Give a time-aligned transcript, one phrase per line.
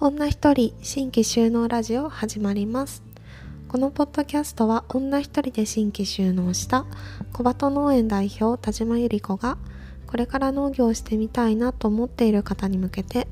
[0.00, 3.04] 女一人新規収納ラジオ始まります。
[3.68, 6.84] このポッドキャストは女一人で新規収納した
[7.32, 9.56] 小鳩農園代表田島由里子が
[10.06, 13.28] これから農業をしてみたいなと思っている方に向けて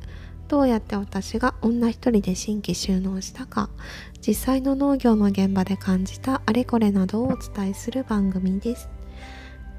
[0.49, 3.69] どうやって私が女一人で新規収納したか
[4.27, 8.89] 実際の農業の現場で感じたあれこれなどをお伝えする番組です。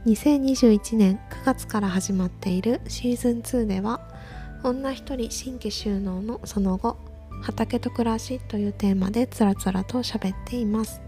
[0.06, 4.02] 2021年9月から始まっているシーズン2では
[4.64, 6.98] 女一人新規収納のその後
[7.44, 11.02] 畑と暮らしというテーマでつらつらと喋っています。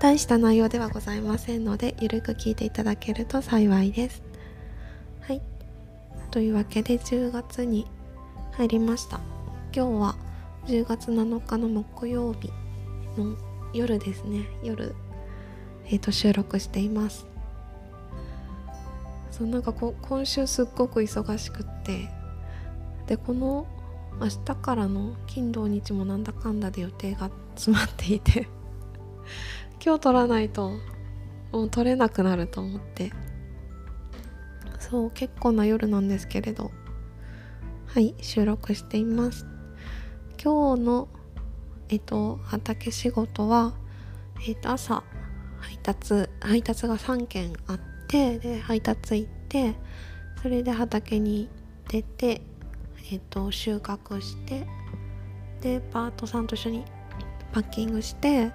[0.00, 4.22] 大した内容ではございませんのでゆるく聞いていただけると幸いです。
[5.20, 5.40] はい。
[6.32, 7.86] というわけで10月に
[8.52, 9.20] 入りました。
[9.72, 10.16] 今日は
[10.66, 12.50] 10月7日の木曜日
[13.16, 13.36] の
[13.72, 14.46] 夜ですね。
[14.64, 14.96] 夜
[15.92, 17.26] え、ー、と収録しています。
[19.30, 22.08] そうなんかこ今週すっごく忙しくって。
[23.06, 23.66] でこの
[24.18, 28.48] 明日からの金土日もなんだかんだで予定が詰まっていて。
[29.84, 30.72] 今日撮らないと
[31.52, 33.12] もう撮れなくなると思って。
[34.78, 36.70] そう結構な夜なんですけれど。
[37.86, 39.46] はい収録しています。
[40.42, 41.08] 今日の
[41.90, 43.74] えっと畑仕事は
[44.46, 45.02] えっと朝
[45.62, 49.74] 配達配達が3件あってで配達行って
[50.42, 51.48] それで畑に
[51.88, 52.42] 出て、
[53.12, 54.66] えーと、収穫して
[55.60, 56.84] でパートさんと一緒に
[57.52, 58.50] パッキングして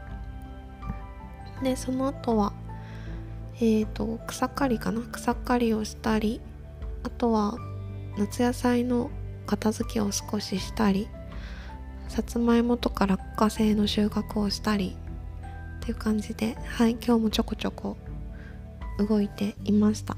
[1.64, 2.54] でその後は
[3.56, 5.02] えっ、ー、と草刈りかな？
[5.12, 6.42] 草刈りをしたり
[7.04, 7.58] あとは
[8.18, 9.10] 夏野菜の
[9.46, 11.08] 片付けを少ししたり
[12.10, 14.98] さつまいもとか落花生の収穫をしたり
[15.88, 17.96] っていう感じではい今日もちょこちょこ
[18.98, 20.18] 動いていました。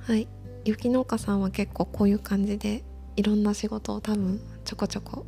[0.00, 0.26] はい
[0.64, 2.82] 雪農家さんは結構こういう感じで
[3.16, 5.26] いろんな仕事を多分ちょこちょこ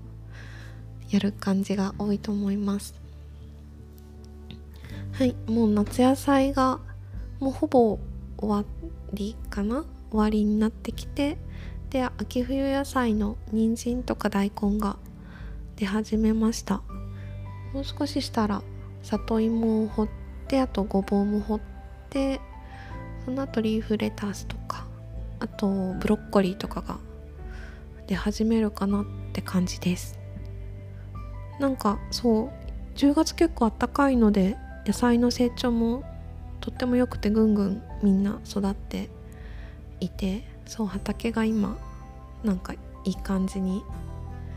[1.11, 2.95] やる感じが多いと思います。
[5.13, 6.81] はいもう夏野菜が
[7.41, 7.99] もうほぼ
[8.39, 8.65] 終わ
[9.13, 9.85] りかな？
[10.11, 11.37] 終わりになってきて
[11.91, 14.97] で秋冬野菜の人参とか大根が
[15.77, 16.81] 出始めました。
[17.75, 18.63] もう少ししたら
[19.03, 20.09] 里芋を掘っ
[20.49, 21.61] てあとごぼうも掘っ
[22.11, 22.41] で
[23.25, 24.85] その後リーフレタスとか
[25.39, 26.99] あとブロッコリーとかが
[28.07, 30.19] 出始めるかなって感じです。
[31.61, 32.51] なんかそう
[32.97, 34.57] 10月結構あったかいので
[34.87, 36.03] 野菜の成長も
[36.61, 39.11] とっても良くてぐんぐんみんな育って
[40.01, 41.79] いてそう畑が今
[42.43, 42.73] なんか
[43.05, 43.83] いい感じに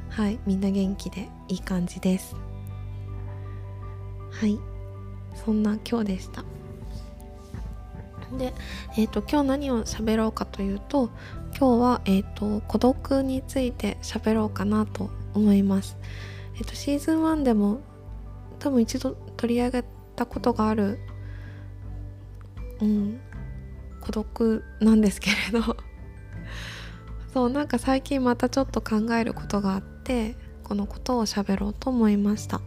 [0.09, 2.35] はいみんな元気でいい感じです。
[4.39, 4.59] はい。
[5.45, 6.44] そんな今日でした。
[8.38, 8.53] で、
[8.97, 11.09] えーと、今日何を喋ろうかというと
[11.57, 15.97] 今日は、えーと、孤独について喋ろうかなと思います。
[16.55, 17.81] えーと、シーズン1でも
[18.59, 19.83] 多分一度取り上げ
[20.16, 21.00] たことがある、
[22.81, 23.19] うん、
[24.01, 25.77] 孤独なんですけれど。
[27.33, 32.61] そうなんか最近またちょっと考えることがあってこのことを喋ろうと思いました。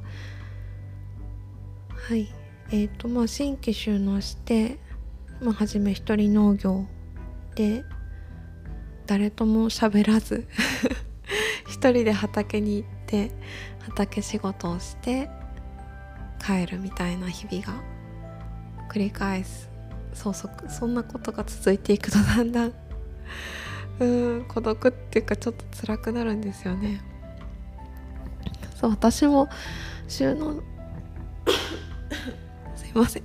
[2.09, 2.29] はい。
[2.71, 4.79] えっ、ー、とまあ新規収納して
[5.41, 6.87] まあ、初め一人農業
[7.55, 7.85] で
[9.07, 10.47] 誰とも喋らず
[11.69, 13.31] 一人で畑に行って
[13.81, 15.29] 畑仕事をして
[16.45, 17.83] 帰るみたいな日々が
[18.89, 19.69] 繰り返す。
[20.15, 22.73] そうそそんなことが続いていくとだんだん
[24.01, 24.07] う
[24.39, 27.03] ん孤独っていうかちょっと辛くなるんですよね。
[28.77, 29.49] そう私も
[30.09, 30.63] 収納
[32.97, 33.23] ません。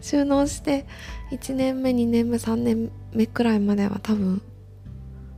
[0.00, 0.86] 収納して
[1.30, 4.42] 1年目2年目3年目くらいまでは多分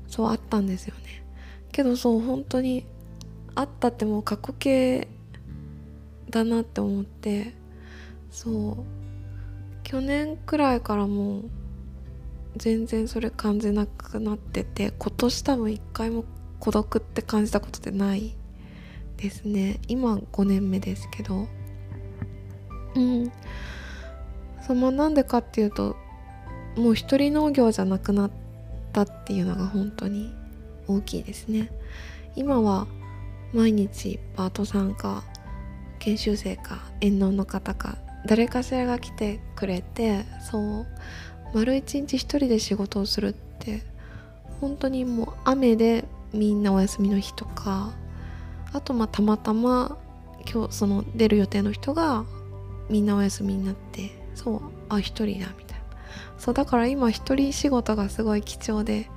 [0.08, 1.24] そうあったんですよね。
[1.72, 2.86] けどそう本当に
[3.54, 5.08] あったってもう過去形
[6.30, 7.54] だなって思って
[8.30, 8.84] そう。
[9.82, 11.50] 去年くらいからもう
[12.56, 16.24] 全然それ感じなくなってて今年多分一回も
[16.58, 18.34] 孤独って感じたことでない
[19.16, 19.78] ですね。
[19.86, 21.46] 今5年目ですけど。
[22.96, 23.32] うん。
[24.66, 25.96] そのなんでかっていうと
[26.76, 28.30] もう一人農業じゃなくなっ
[28.92, 30.34] たっていうのが本当に
[30.88, 31.70] 大きいですね。
[32.34, 32.86] 今は
[33.52, 35.24] 毎日パートさんか
[35.98, 37.96] 研修生か遠農の方か
[38.26, 40.86] 誰かしらが来てくれてそう
[41.54, 43.82] 丸一日一人で仕事をするって
[44.60, 47.92] 本当にもう雨でみんなお休みの日とか
[48.72, 49.96] あとまあたまたま
[50.50, 52.24] 今日その出る予定の人が
[52.88, 55.84] みんなお休みになってそうあ一人だみたいな。
[56.38, 59.08] そうだから今一人仕事がすごい貴重で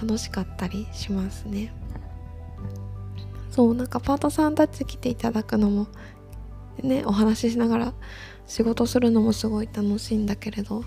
[0.00, 1.72] 楽しかったりしますね。
[3.50, 5.88] そうなんかパートさんたち来ていただくのも
[6.82, 7.92] ねお話ししながら
[8.46, 10.84] 仕事するのもすごい楽しいんだけれど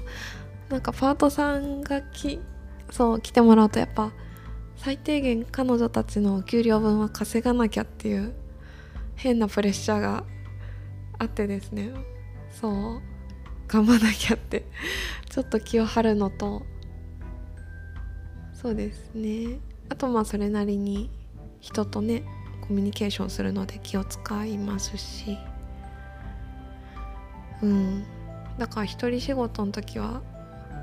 [0.69, 2.39] なんかパートさんがき
[2.89, 4.13] そう来てもらうとやっぱ
[4.77, 8.33] 最低限彼女たちの給料分は稼がなきゃっていう
[9.15, 10.23] 変なプレッシャーが
[11.21, 11.91] あってですね。
[12.50, 13.01] そう。
[13.68, 14.65] 頑張らなきゃって。
[15.29, 16.63] ちょっと気を張るのと。
[18.53, 19.59] そうですね。
[19.89, 21.12] あとまあそれなりに
[21.59, 22.23] 人とね
[22.62, 25.38] コミュニケーションするので気を使いますし。
[27.62, 28.03] うん。
[28.57, 30.23] だから一人仕事の時は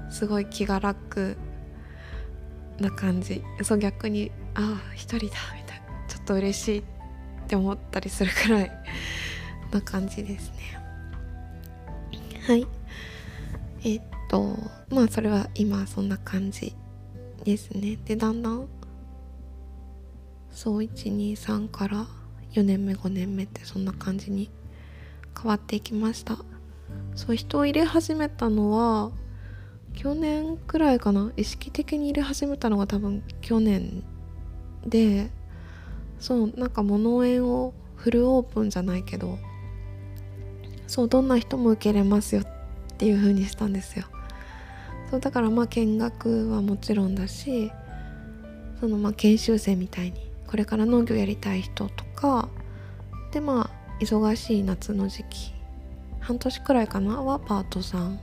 [0.09, 1.37] すごい気が楽
[2.79, 3.43] な感じ。
[3.63, 6.07] そう逆にああ一人だみたいな。
[6.07, 6.83] ちょっと嬉しいっ
[7.49, 8.71] て思ったりするくらい。
[9.71, 10.79] な感じですね。
[12.47, 12.67] はい。
[13.85, 14.57] えっと
[14.91, 16.75] まあそれは今そんな感じ
[17.45, 17.99] ですね。
[18.05, 18.67] でだんだん
[20.51, 22.07] そう123から
[22.53, 24.51] 4年目5年目ってそんな感じに
[25.37, 26.39] 変わっていきました。
[27.15, 29.11] そう人を入れ始めたのは
[29.95, 31.33] 去年くらいかな。
[31.37, 34.03] 意識的に入れ始めたのが多分去年
[34.87, 35.31] で
[36.19, 39.39] そうなんか物園をフルオープンじゃないけど
[40.89, 42.47] そうどんな人も受けれますよっ
[42.97, 44.07] ていう風にしたんですよ。
[45.11, 47.71] そうだからまあ見学はもちろんだし
[48.81, 52.49] そのまあ研修生みたいにこれから農業やりたい人とか
[53.33, 55.55] でまあ忙しい夏の時期
[56.21, 58.19] 半年くらいかなはパートさん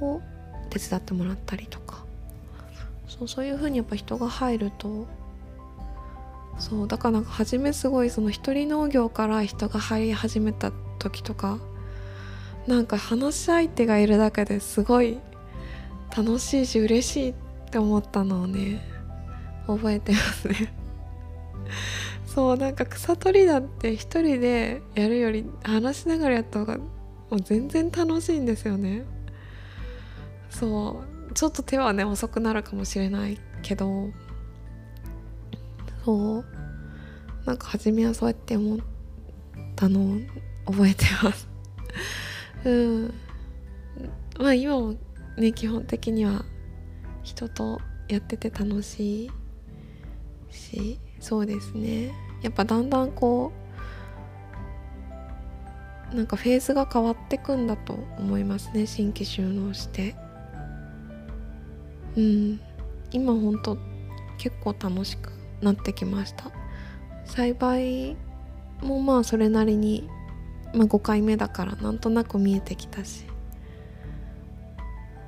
[0.00, 0.20] を
[0.70, 2.04] 手伝ってもらったりとか。
[3.06, 5.06] そうそういう風にやっぱ人が入ると
[6.58, 10.72] そうだからなんか初めすごいその一人農業から人が入り始めたっ
[11.04, 11.58] 時とか
[12.66, 15.18] なんか話し相手がいるだけですごい
[16.16, 17.34] 楽しいし嬉しいっ
[17.70, 18.80] て思ったのをね
[19.66, 20.74] 覚えてますね。
[22.26, 26.84] そうなんか草取りだって一人でやるより話しながらやった方がも
[27.32, 29.04] う全然楽しいんですよね。
[30.50, 34.10] そうちょっと手はね遅くなるかもしれないけど
[36.04, 36.44] そう
[37.44, 38.78] なんか初めはそうやって思っ
[39.74, 40.18] たのを
[40.66, 41.48] 覚えてます。
[42.64, 43.14] うん。
[44.38, 44.94] まあ今も
[45.36, 46.44] ね基本的には
[47.22, 49.30] 人とやってて楽しい
[50.50, 52.12] しそうですね。
[52.42, 53.52] やっぱだんだんこ
[56.12, 60.14] うなんかフェーズが変わってくんだと思いますね新規収納して。
[62.16, 62.60] うん。
[63.10, 63.78] 今ほんと
[64.38, 65.30] 結構楽しく
[65.60, 66.50] なってきました。
[67.24, 68.16] 栽培
[68.82, 70.08] もまあそれなりに、
[70.74, 73.24] まあ、5回目だからなんとなく見えてきたし。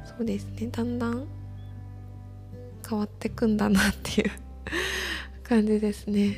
[0.05, 0.69] そうですね。
[0.73, 1.27] だんだん
[2.89, 4.31] 変わってくんだなっていう
[5.43, 6.37] 感じですね。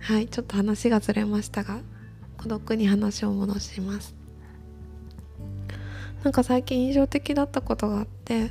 [0.00, 0.26] はい。
[0.28, 1.80] ちょっと話がずれましたが
[2.36, 4.14] 孤独に話を戻します。
[6.24, 8.50] なんか最近印象的だったことがあって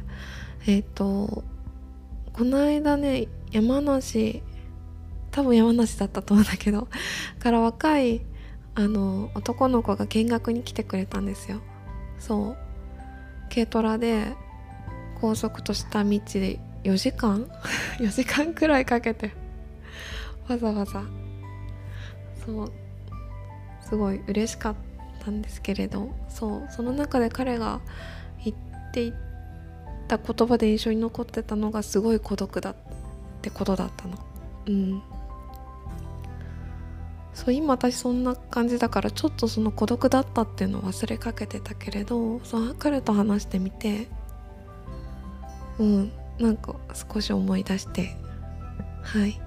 [0.65, 1.43] えっ、ー、と
[2.33, 4.41] この間ね山梨
[5.31, 6.87] 多分山梨だったと思うんだけど
[7.39, 8.21] から若い
[8.77, 11.61] あの男の子が見学に来てくれたんですよ。
[12.19, 12.57] そう。
[13.49, 14.35] 軽トラで
[15.19, 17.49] 高速とした道で4時間？
[17.97, 19.31] 4時間くらいかけて
[20.47, 21.01] わざわざ。
[22.45, 22.71] そう。
[23.81, 24.75] すごい嬉しかっ
[25.25, 26.67] たんですけれどそう。
[26.69, 27.81] その中で彼が
[28.45, 28.57] 言っ
[28.93, 29.13] てい
[30.07, 32.75] た言葉で印象に残ってたのがすごい孤独だっ
[33.41, 34.19] てことだったの。
[34.67, 35.01] うん。
[37.37, 44.07] そう今私そんな感じだからちょっとその孤独だったっていうのを忘れかけてたけれどその彼と話してみて
[45.77, 46.75] うんなんか
[47.13, 48.17] 少し思い出して
[49.03, 49.39] はい。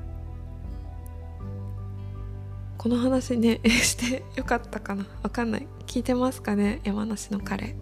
[2.79, 5.05] この話ね してよかったかな。
[5.25, 5.67] わかんない。
[5.87, 6.81] 聞いてますかね？
[6.85, 7.75] 山梨の彼。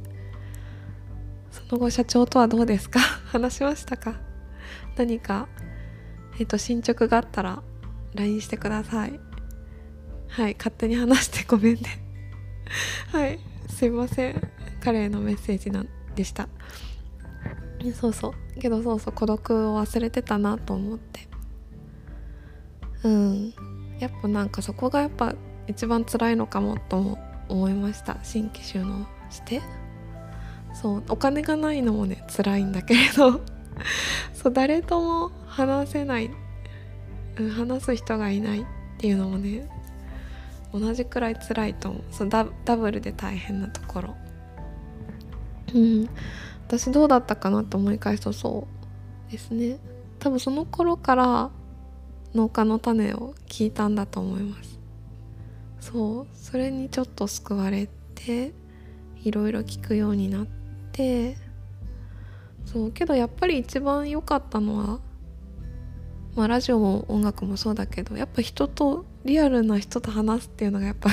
[1.53, 2.99] その後社長とはどうですか？
[3.31, 4.15] 話しましたか？
[4.97, 5.49] 何か？
[6.41, 7.63] えっ、ー、と進捗があったら
[8.15, 9.28] LINE してください。
[10.29, 11.81] はい勝手に話してごめんね。
[13.13, 14.51] はいすいません。
[14.81, 16.49] 彼へのメッセージなんでした。
[17.95, 18.61] そうそう。
[18.61, 21.29] けどそうそう孤独を忘れてたなと思って。
[23.05, 23.55] うん。
[23.99, 25.35] やっぱなんかそこがやっぱ
[25.67, 27.19] 一番辛いのかもとも
[27.49, 28.19] 思いました。
[28.23, 29.63] 新規収納して。
[30.75, 33.41] そうお金がないのもね辛いんだけれど。
[34.35, 36.31] そう誰とも話せない、
[37.39, 38.65] うん、話す人がいないっ
[38.99, 39.69] ていうのもね
[40.73, 42.03] 同じくらい辛いと思う。
[42.11, 44.17] そうダダブルで大変なところ。
[45.75, 46.09] うん。
[46.67, 48.67] 私どうだったかなと思い返すとそ
[49.29, 49.79] うですね。
[50.19, 51.51] 多分その頃から
[52.35, 54.79] 農家の種を聞いたんだと思います。
[55.81, 58.53] そうそれにちょっと救われて
[59.23, 60.47] いろいろ聞くようになっ
[60.93, 61.37] て
[62.67, 65.01] そうけどやっぱり一番良かったのは
[66.39, 71.11] まあラジオも音楽もそうだけどやっぱ人とリアルな人と話すっていうのがやっぱ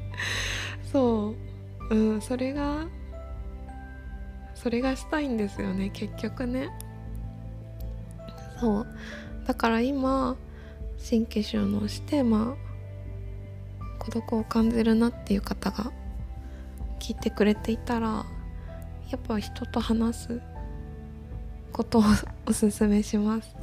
[0.92, 1.34] そ
[1.90, 1.94] う。
[1.94, 2.86] うんそれが
[4.54, 6.68] それがしたいんですよね結局ね。
[8.60, 8.86] そう。
[9.46, 10.36] だから今
[11.08, 12.56] 神経収納してま
[13.80, 15.92] あ孤独を感じるなっていう方が
[16.98, 18.26] 聞いてくれていたら
[19.08, 20.40] やっぱ人と話す
[21.72, 22.02] ことを
[22.46, 23.56] おすすめします、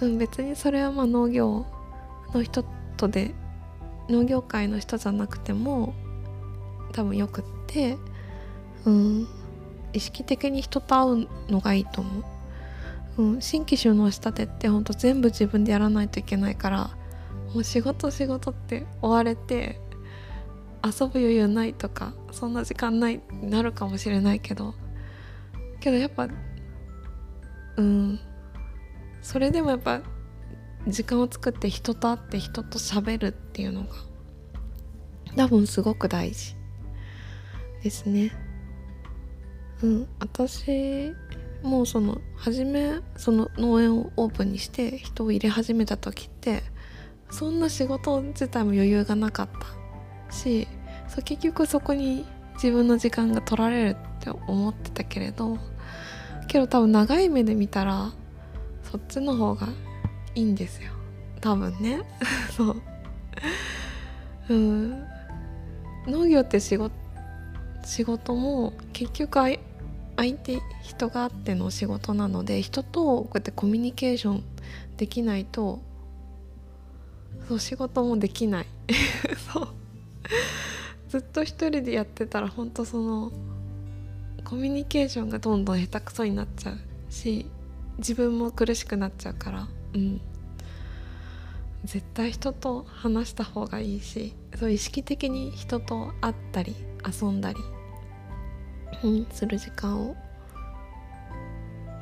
[0.00, 1.66] うん、別にそれはまあ農業
[2.34, 2.64] の人
[2.96, 3.34] とで
[4.08, 5.94] 農業界の人じゃなくても
[6.92, 7.96] 多分よくって
[8.84, 9.28] うん
[9.92, 12.10] 意識的に人と会うのがいいと思
[13.18, 16.90] う、うん、新規収納したてってほんと全部自分でやらないといけないから
[17.54, 19.80] もう仕事仕事って追われて
[20.84, 24.74] 遊ぶ余裕ないとかそんな時間ないなるかもしれないけど。
[25.80, 26.28] けどやっぱ
[27.80, 28.20] うん。
[29.22, 30.02] それでもやっぱ
[30.86, 33.88] 時間を作って人と会って人と喋るっていうのが
[35.36, 36.56] 多分すごく大事
[37.82, 38.32] ですね。
[39.82, 40.08] うん。
[40.20, 41.12] 私
[41.62, 46.62] もうその初めその農園をオープンにして人を入れ始めた時って
[47.30, 49.48] そんな仕事自体も余裕がなかっ
[50.28, 50.66] たし
[51.24, 55.58] 結局そこに自分の時間が取られるって思ってたけれど
[56.50, 58.10] けど多分長い目で見たら
[58.90, 59.68] そっちの方が
[60.34, 60.90] いいんですよ。
[61.40, 62.02] 多分ね。
[62.56, 62.82] そう。
[64.48, 65.04] うん。
[66.08, 66.92] 農業って仕事
[67.84, 69.58] 仕事も結局相
[70.42, 74.44] 手人があっての仕事なので人とこうやってコミュニケーション
[74.96, 75.78] できないと
[77.48, 78.66] そう仕事もできない。
[79.52, 79.68] そう。
[81.08, 83.30] ずっと一人でやってたら本当その
[84.50, 86.78] コミュニケーションがどんどん下手くそになっちゃう
[87.08, 87.46] し
[87.98, 89.68] 自分も苦しくなっちゃうから。
[89.94, 90.20] うん。
[91.84, 96.74] 絶対人と話した方がいいしそう意識的に人と会ったり
[97.06, 97.58] 遊んだり、
[99.02, 100.14] うん、する時間を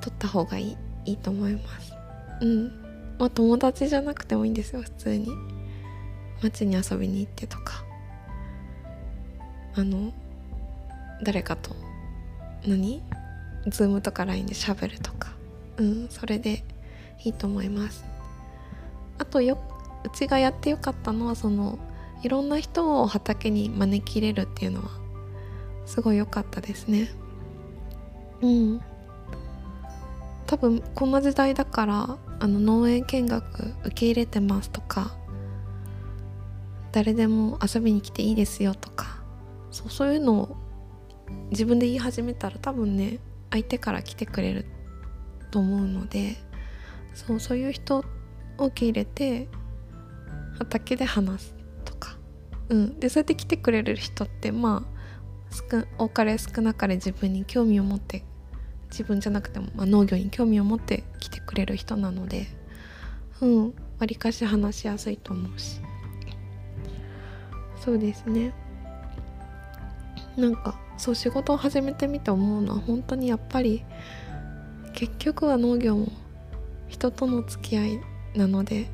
[0.00, 1.92] 取った方がいいいいと思います。
[2.40, 2.66] うん。
[3.18, 5.28] まあ友達じゃなくてもいいんですよ普通に。
[6.42, 7.84] 街に遊びに行ってとか。
[9.74, 10.14] あの
[11.22, 11.87] 誰かと
[12.66, 13.02] 何？
[13.66, 15.32] ズームとか LINE で喋るとか。
[15.78, 16.64] うんそれで
[17.24, 18.04] いいと思います。
[19.18, 19.58] あとよ
[20.04, 21.78] うちがやってよかったのはその
[22.22, 24.88] いろんな人を畑に招き入れるっていうのは
[25.86, 27.10] すごい良かったですね。
[28.40, 28.80] うん。
[30.46, 35.14] 多分こんな時代だからあの農園見学受け入れてますとか
[36.90, 39.18] 誰でも遊びに来ていいですよとか
[39.70, 40.56] そうそういうのを
[41.50, 43.18] 自分で言い始めたら多分ね
[43.50, 44.66] 相手から来てくれる
[45.50, 46.36] と思うので
[47.14, 48.04] そうそういう人を
[48.58, 49.48] 受け入れて
[50.58, 51.54] 畑で話す
[51.84, 52.16] とか、
[52.68, 54.98] うん、でそうやって来てくれる人ってまあ
[55.96, 58.24] 多かれ少なかれ自分に興味を持って
[58.90, 62.46] 自分じゃなくても、まあ、農業に興味を持って来てくれる人なので
[63.40, 63.74] うん。
[63.98, 65.80] わりかし話しやすいと思うし。
[67.80, 68.52] そうですね。
[70.36, 73.84] なんかそう仕事を始めてみて思うのは本当にやっぱり
[74.94, 76.08] 結局は農業も
[76.88, 78.00] 人との付き合い
[78.34, 78.90] なので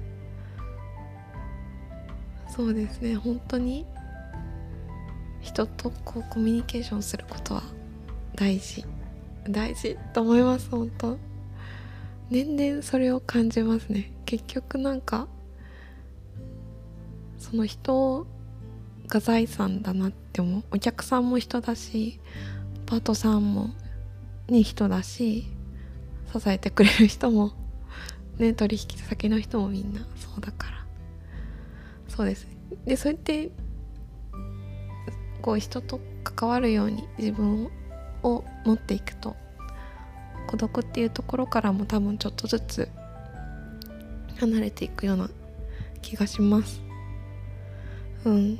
[2.48, 3.86] そうですね本当に
[5.40, 7.62] 人とこうコミュニケーションすることは
[8.34, 8.84] 大事
[9.48, 11.18] 大事と思います本当。
[12.30, 14.10] 年々それを感じますね。
[14.24, 15.28] 結局なんか
[17.38, 18.26] その人
[19.08, 20.64] が財産だなって思う。
[20.72, 22.20] お客さんも人だし
[22.86, 23.70] パートさんも
[24.48, 25.46] に人だし
[26.32, 27.52] 支えてくれる人も
[28.38, 30.84] ね取引先の人もみんなそうだから。
[32.08, 32.46] そうです。
[32.84, 33.50] でそうやって
[35.42, 37.70] こう人と関わるように自分
[38.22, 39.36] を持っていくと
[40.46, 42.88] 孤独っていうところからも多分ちょっとずつ
[44.38, 45.30] 離れていくような
[46.02, 46.82] 気がします。
[48.24, 48.58] うん。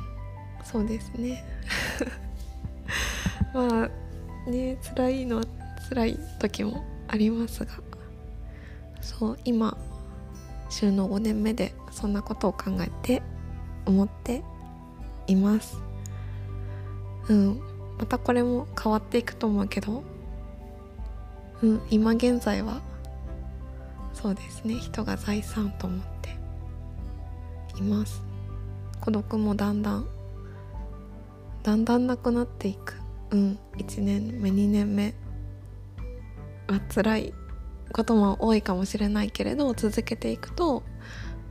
[0.65, 1.45] そうですね。
[3.55, 5.45] まあね辛いのは
[5.89, 7.73] 辛い時もありますが
[9.01, 9.77] そう今
[10.71, 13.23] 収納5年目でそんなことを考えて
[13.87, 14.43] 思って
[15.27, 15.79] います。
[17.29, 17.61] うん
[17.99, 20.03] またこれも変わっていくと思うけど
[21.63, 22.83] うん今現在は
[24.13, 26.37] そうですね人が財産と思って
[27.79, 28.23] います。
[29.01, 30.07] 孤独もだんだん
[31.65, 32.95] だんだんなくなっていく。
[33.31, 35.15] うん1年目2年目。
[36.69, 37.35] は辛い
[37.93, 40.83] ことも多いかもしれないけれど続けていくと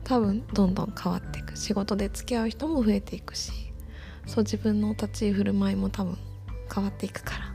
[0.02, 1.56] 多分どんどん変わっていく。
[1.56, 3.52] 仕事で付き合う人も増えていくし
[4.26, 6.16] そう自分の立ち居振る舞いも多分
[6.72, 7.54] 変わっていくから。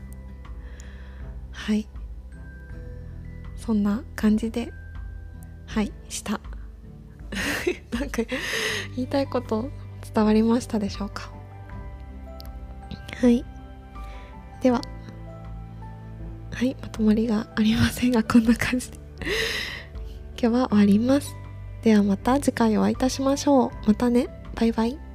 [1.52, 1.88] はい。
[3.56, 4.72] そんな感じで
[5.66, 6.40] はいした。
[7.98, 8.22] なんか
[8.96, 9.70] 言いたいこと
[10.14, 11.39] 伝わりましたでしょうか？
[13.20, 13.44] はい。
[14.62, 14.80] では。
[16.52, 18.98] はいまとまりがありませんがこんな感じで。
[20.40, 21.34] 今日は終わります。
[21.82, 23.70] ではまた次回お会いいたしましょう。
[23.86, 24.28] またね。
[24.54, 25.09] バイバイ。